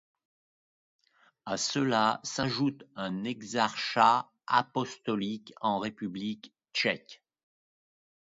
À 1.45 1.57
cela 1.57 2.21
s'ajoute 2.23 2.85
un 2.95 3.23
exarchat 3.23 4.31
apostolique 4.47 5.53
en 5.61 5.77
République 5.77 6.55
tchèque. 6.73 7.21